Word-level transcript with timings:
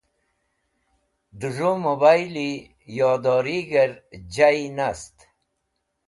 Dẽ 1.39 1.49
z̃hũ 1.55 1.73
meboyli 1.83 2.49
yoddorig̃hẽr 2.97 3.91
jay 4.33 4.59
nast. 4.77 5.15